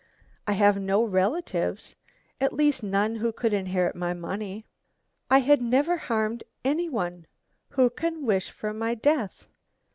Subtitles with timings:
[0.47, 1.95] I have no relatives,
[2.39, 4.65] at least none who could inherit my money.
[5.29, 7.27] I had never harmed any one;
[7.69, 9.45] who can wish for my death?